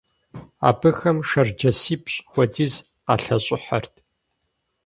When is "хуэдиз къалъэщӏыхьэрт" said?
2.31-3.93